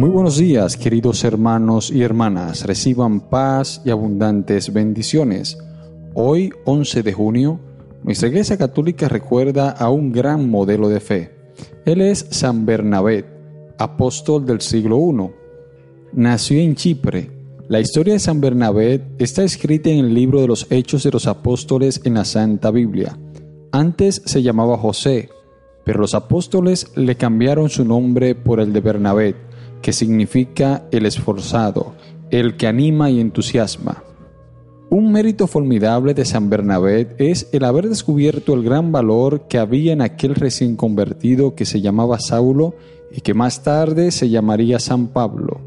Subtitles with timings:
[0.00, 2.64] Muy buenos días, queridos hermanos y hermanas.
[2.64, 5.58] Reciban paz y abundantes bendiciones.
[6.14, 7.60] Hoy, 11 de junio,
[8.02, 11.34] nuestra Iglesia Católica recuerda a un gran modelo de fe.
[11.84, 13.26] Él es San Bernabé,
[13.76, 15.30] apóstol del siglo I.
[16.14, 17.30] Nació en Chipre.
[17.68, 21.26] La historia de San Bernabé está escrita en el libro de los Hechos de los
[21.26, 23.18] Apóstoles en la Santa Biblia.
[23.70, 25.28] Antes se llamaba José,
[25.84, 29.49] pero los apóstoles le cambiaron su nombre por el de Bernabé
[29.82, 31.94] que significa el esforzado,
[32.30, 34.04] el que anima y entusiasma.
[34.90, 39.92] Un mérito formidable de San Bernabé es el haber descubierto el gran valor que había
[39.92, 42.74] en aquel recién convertido que se llamaba Saulo
[43.12, 45.60] y que más tarde se llamaría San Pablo.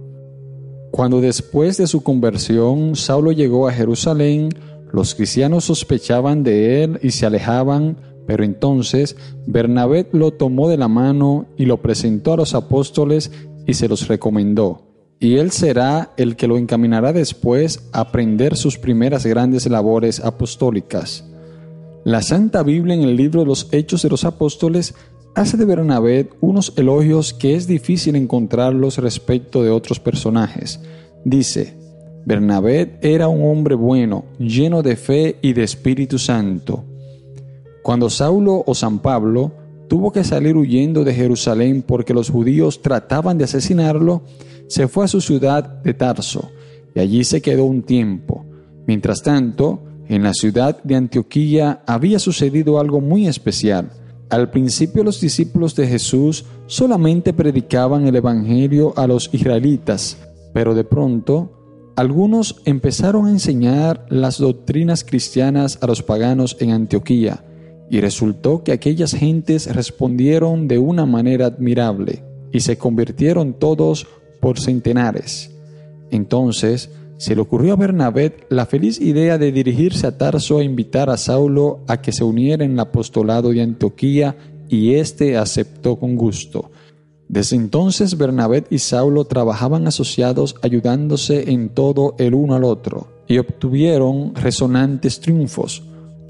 [0.92, 4.50] Cuando después de su conversión Saulo llegó a Jerusalén,
[4.92, 9.16] los cristianos sospechaban de él y se alejaban, pero entonces
[9.48, 13.32] Bernabé lo tomó de la mano y lo presentó a los apóstoles
[13.66, 14.84] y se los recomendó,
[15.20, 21.26] y él será el que lo encaminará después a aprender sus primeras grandes labores apostólicas.
[22.04, 24.94] La Santa Biblia en el libro de los Hechos de los Apóstoles
[25.36, 30.82] hace de Bernabé unos elogios que es difícil encontrarlos respecto de otros personajes.
[31.24, 31.76] Dice,
[32.26, 36.84] Bernabé era un hombre bueno, lleno de fe y de Espíritu Santo.
[37.82, 39.52] Cuando Saulo o San Pablo
[39.94, 44.24] tuvo que salir huyendo de Jerusalén porque los judíos trataban de asesinarlo,
[44.66, 46.50] se fue a su ciudad de Tarso
[46.96, 48.44] y allí se quedó un tiempo.
[48.88, 53.92] Mientras tanto, en la ciudad de Antioquía había sucedido algo muy especial.
[54.32, 60.18] Al principio los discípulos de Jesús solamente predicaban el Evangelio a los israelitas,
[60.56, 67.44] pero de pronto algunos empezaron a enseñar las doctrinas cristianas a los paganos en Antioquía
[67.90, 74.08] y resultó que aquellas gentes respondieron de una manera admirable y se convirtieron todos
[74.40, 75.52] por centenares.
[76.12, 81.10] Entonces se le ocurrió a Bernabé la feliz idea de dirigirse a Tarso e invitar
[81.10, 84.36] a Saulo a que se uniera en el apostolado de Antioquía
[84.70, 86.72] y éste aceptó con gusto.
[87.28, 93.38] Desde entonces Bernabé y Saulo trabajaban asociados ayudándose en todo el uno al otro y
[93.38, 95.84] obtuvieron resonantes triunfos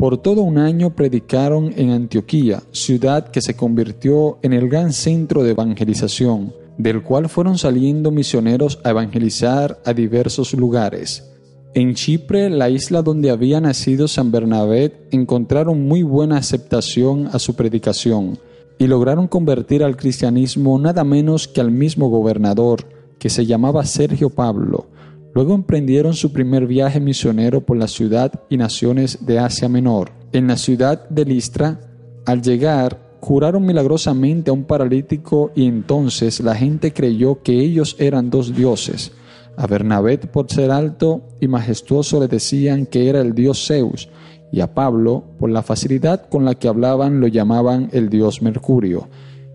[0.03, 5.43] por todo un año predicaron en Antioquía, ciudad que se convirtió en el gran centro
[5.43, 11.31] de evangelización, del cual fueron saliendo misioneros a evangelizar a diversos lugares.
[11.73, 17.55] En Chipre, la isla donde había nacido San Bernabé, encontraron muy buena aceptación a su
[17.55, 18.37] predicación
[18.77, 24.29] y lograron convertir al cristianismo nada menos que al mismo gobernador, que se llamaba Sergio
[24.29, 24.87] Pablo,
[25.33, 30.11] Luego emprendieron su primer viaje misionero por la ciudad y naciones de Asia Menor.
[30.31, 31.79] En la ciudad de Listra,
[32.25, 38.29] al llegar, curaron milagrosamente a un paralítico y entonces la gente creyó que ellos eran
[38.29, 39.11] dos dioses.
[39.57, 44.09] A Bernabé por ser alto y majestuoso le decían que era el dios Zeus,
[44.51, 49.07] y a Pablo, por la facilidad con la que hablaban, lo llamaban el dios Mercurio,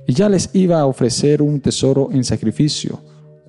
[0.08, 3.00] y ya les iba a ofrecer un tesoro en sacrificio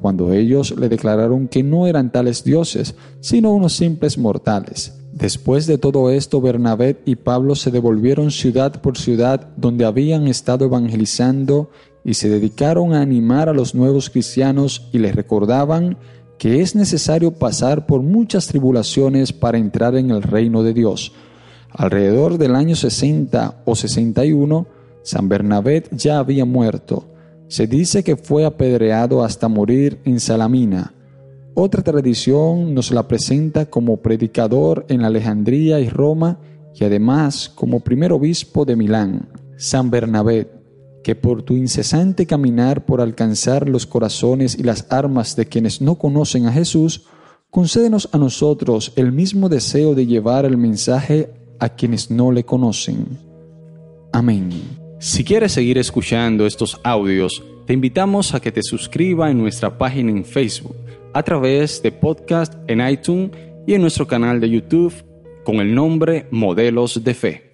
[0.01, 4.95] cuando ellos le declararon que no eran tales dioses, sino unos simples mortales.
[5.11, 10.65] Después de todo esto, Bernabé y Pablo se devolvieron ciudad por ciudad donde habían estado
[10.65, 11.69] evangelizando
[12.05, 15.97] y se dedicaron a animar a los nuevos cristianos y les recordaban
[16.37, 21.11] que es necesario pasar por muchas tribulaciones para entrar en el reino de Dios.
[21.69, 24.67] Alrededor del año 60 o 61,
[25.03, 27.05] San Bernabé ya había muerto
[27.49, 30.93] se dice que fue apedreado hasta morir en Salamina.
[31.55, 36.39] Otra tradición nos la presenta como predicador en Alejandría y Roma
[36.75, 39.29] y además como primer obispo de Milán.
[39.57, 40.49] San Bernabé,
[41.03, 45.95] que por tu incesante caminar por alcanzar los corazones y las armas de quienes no
[45.95, 47.07] conocen a Jesús,
[47.49, 53.17] concédenos a nosotros el mismo deseo de llevar el mensaje a quienes no le conocen.
[54.13, 54.78] Amén.
[55.01, 60.11] Si quieres seguir escuchando estos audios, te invitamos a que te suscribas en nuestra página
[60.11, 60.75] en Facebook,
[61.13, 63.31] a través de podcast en iTunes
[63.65, 64.93] y en nuestro canal de YouTube
[65.45, 67.48] con el nombre Modelos de Fe.